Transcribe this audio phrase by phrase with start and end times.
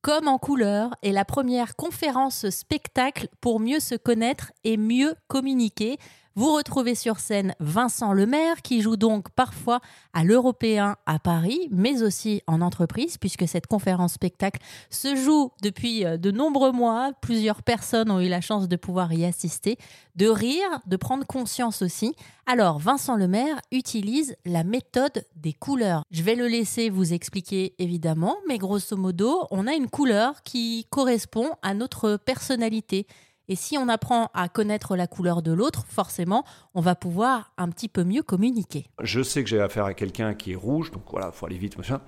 [0.00, 5.98] Comme en couleur est la première conférence spectacle pour mieux se connaître et mieux communiquer.
[6.34, 9.80] Vous retrouvez sur scène Vincent Lemaire qui joue donc parfois
[10.12, 16.04] à l'Européen à Paris, mais aussi en entreprise, puisque cette conférence spectacle se joue depuis
[16.04, 17.12] euh, de nombreux mois.
[17.20, 19.78] Plusieurs personnes ont eu la chance de pouvoir y assister,
[20.14, 22.14] de rire, de prendre conscience aussi.
[22.46, 26.02] Alors Vincent Lemaire utilise la méthode des couleurs.
[26.10, 30.86] Je vais le laisser vous expliquer évidemment, mais grosso modo, on a une couleur qui
[30.90, 33.06] correspond à notre personnalité.
[33.50, 36.44] Et si on apprend à connaître la couleur de l'autre, forcément,
[36.74, 38.86] on va pouvoir un petit peu mieux communiquer.
[39.02, 41.78] Je sais que j'ai affaire à quelqu'un qui est rouge, donc voilà, faut aller vite,
[41.78, 42.00] machin.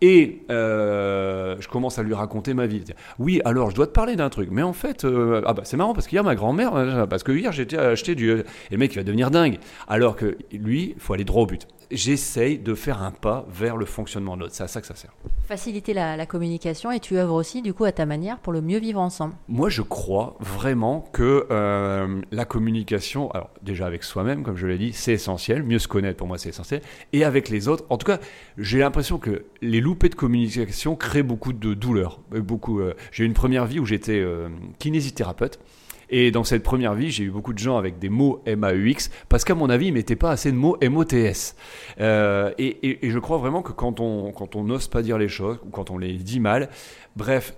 [0.00, 2.84] Et euh, je commence à lui raconter ma vie.
[3.18, 4.50] Oui, alors je dois te parler d'un truc.
[4.52, 7.32] Mais en fait, euh, ah bah, c'est marrant parce qu'hier ma grand-mère, euh, parce que
[7.32, 8.30] hier j'étais acheté du.
[8.30, 9.58] Et le mec il va devenir dingue.
[9.88, 11.66] Alors que lui, il faut aller droit au but.
[11.90, 14.54] J'essaye de faire un pas vers le fonctionnement de l'autre.
[14.54, 15.12] C'est à ça que ça sert.
[15.46, 18.78] Faciliter la, communication et tu œuvres aussi du coup à ta manière pour le mieux
[18.78, 19.34] vivre ensemble.
[19.48, 21.46] Moi je crois vraiment que
[22.30, 25.62] la communication, alors déjà avec soi-même, comme je l'ai dit, c'est essentiel.
[25.62, 26.80] Mieux se connaître pour moi c'est essentiel.
[27.12, 28.20] Et avec les autres, en tout cas,
[28.58, 32.20] j'ai l'impression que les loupés de communication créent beaucoup de douleur.
[32.30, 35.58] Beaucoup, euh, j'ai eu une première vie où j'étais euh, kinésithérapeute.
[36.10, 39.44] Et dans cette première vie, j'ai eu beaucoup de gens avec des mots MAUX, parce
[39.44, 41.54] qu'à mon avis, ils ne mettaient pas assez de mots MOTS.
[42.00, 45.58] Euh, et, je crois vraiment que quand on quand on n'ose pas dire les choses,
[45.66, 46.68] ou quand on les dit mal,
[47.16, 47.54] bref,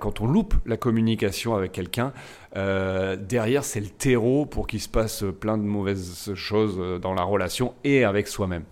[0.00, 2.12] quand on loupe la communication avec quelqu'un,
[2.54, 7.74] derrière, c'est le terreau pour qu'il se passe plein de mauvaises choses dans la relation
[7.84, 8.64] et avec soi-même.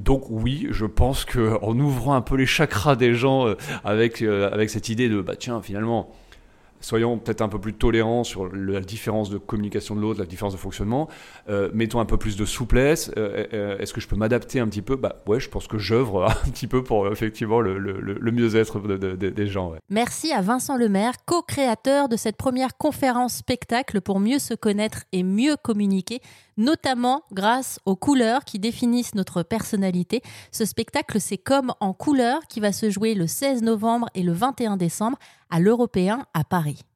[0.00, 4.22] Donc oui, je pense que en ouvrant un peu les chakras des gens euh, avec,
[4.22, 6.10] euh, avec cette idée de bah tiens finalement
[6.80, 10.52] soyons peut-être un peu plus tolérants sur la différence de communication de l'autre, la différence
[10.52, 11.08] de fonctionnement.
[11.48, 13.10] Euh, mettons un peu plus de souplesse.
[13.16, 14.96] Euh, euh, est-ce que je peux m'adapter un petit peu?
[14.96, 19.74] Bah ouais, je pense que j'œuvre un petit peu pour effectivement le, mieux-être des gens.
[19.88, 25.22] Merci à Vincent Lemaire, co-créateur de cette première conférence spectacle pour mieux se connaître et
[25.22, 26.20] mieux communiquer
[26.60, 30.22] notamment grâce aux couleurs qui définissent notre personnalité.
[30.52, 34.32] Ce spectacle, c'est comme en couleurs qui va se jouer le 16 novembre et le
[34.32, 35.18] 21 décembre
[35.50, 36.69] à l'Européen à Paris.